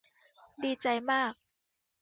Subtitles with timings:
[0.63, 1.33] ดีใจมาก